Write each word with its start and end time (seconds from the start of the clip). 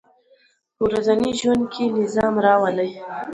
په 0.75 0.81
ورځني 0.87 1.29
ژوند 1.39 1.63
کې 1.73 1.83
نظم 1.97 2.33
راولئ. 2.45 2.91